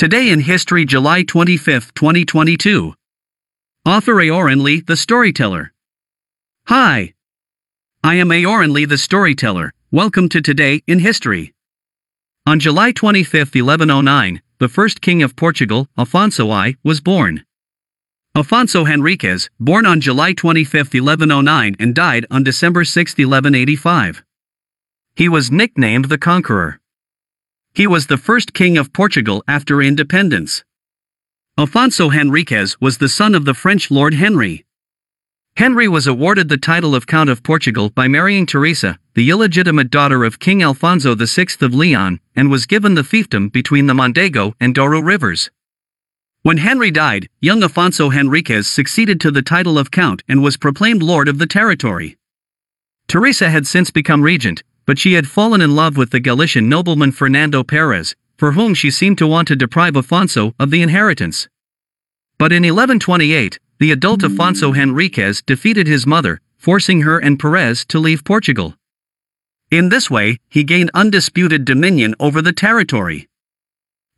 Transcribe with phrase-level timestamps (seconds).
[0.00, 2.94] Today in History, July 25, 2022.
[3.84, 5.74] Author Aoran Li, the storyteller.
[6.68, 7.12] Hi.
[8.02, 9.74] I am Aoran Li, the storyteller.
[9.90, 11.52] Welcome to Today in History.
[12.46, 17.44] On July 25, 1109, the first king of Portugal, Afonso I, was born.
[18.34, 24.24] Afonso Henriques, born on July 25, 1109 and died on December 6, 1185.
[25.14, 26.79] He was nicknamed the Conqueror.
[27.72, 30.64] He was the first king of Portugal after independence.
[31.56, 34.64] Afonso Henriques was the son of the French Lord Henry.
[35.56, 40.24] Henry was awarded the title of Count of Portugal by marrying Teresa, the illegitimate daughter
[40.24, 44.74] of King Alfonso VI of Leon, and was given the fiefdom between the Mondego and
[44.74, 45.50] Douro rivers.
[46.42, 51.02] When Henry died, young Afonso Henriques succeeded to the title of Count and was proclaimed
[51.02, 52.16] Lord of the territory.
[53.06, 57.12] Teresa had since become regent, but she had fallen in love with the Galician nobleman
[57.12, 61.48] Fernando Perez, for whom she seemed to want to deprive Afonso of the inheritance.
[62.38, 68.00] But in 1128, the adult Afonso Henriques defeated his mother, forcing her and Perez to
[68.00, 68.74] leave Portugal.
[69.70, 73.28] In this way, he gained undisputed dominion over the territory.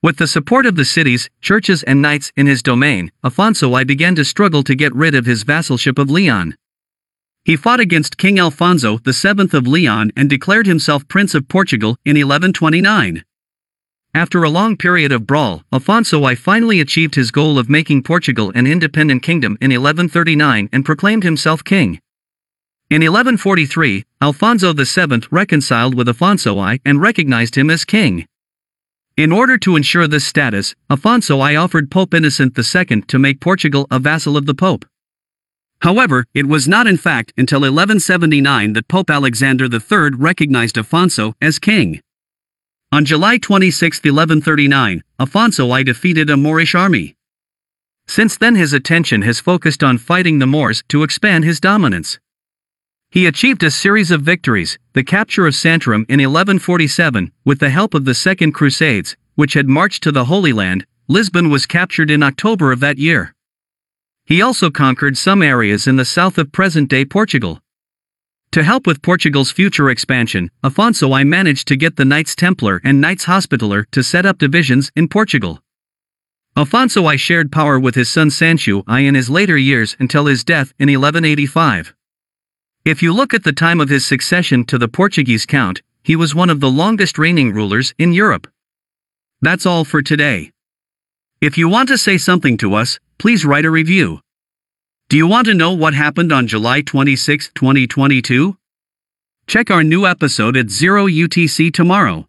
[0.02, 4.14] With the support of the cities, churches, and knights in his domain, Afonso I began
[4.14, 6.56] to struggle to get rid of his vassalship of Leon.
[7.44, 12.14] He fought against King Alfonso VII of Leon and declared himself Prince of Portugal in
[12.14, 13.24] 1129.
[14.14, 18.52] After a long period of brawl, Afonso I finally achieved his goal of making Portugal
[18.54, 21.98] an independent kingdom in 1139 and proclaimed himself king.
[22.90, 28.27] In 1143, Alfonso VII reconciled with Afonso I and recognized him as king.
[29.16, 33.88] In order to ensure this status, Afonso I offered Pope Innocent II to make Portugal
[33.90, 34.84] a vassal of the Pope.
[35.83, 41.58] However, it was not in fact until 1179 that Pope Alexander III recognized Afonso as
[41.58, 42.00] king.
[42.92, 47.16] On July 26, 1139, Afonso I defeated a Moorish army.
[48.06, 52.20] Since then his attention has focused on fighting the Moors to expand his dominance.
[53.11, 57.95] He achieved a series of victories, the capture of Santarém in 1147, with the help
[57.95, 62.23] of the Second Crusades, which had marched to the Holy Land, Lisbon was captured in
[62.23, 63.35] October of that year.
[64.32, 67.60] He also conquered some areas in the south of present-day Portugal.
[68.52, 72.98] To help with Portugal's future expansion, Afonso I managed to get the Knights Templar and
[72.98, 75.60] Knights Hospitaller to set up divisions in Portugal.
[76.56, 80.44] Afonso I shared power with his son Sancho I in his later years until his
[80.44, 81.92] death in 1185.
[82.86, 86.34] If you look at the time of his succession to the Portuguese count, he was
[86.34, 88.50] one of the longest reigning rulers in Europe.
[89.42, 90.52] That's all for today.
[91.42, 94.20] If you want to say something to us, please write a review.
[95.08, 98.57] Do you want to know what happened on July 26, 2022?
[99.48, 102.29] Check our new episode at 0 UTC tomorrow.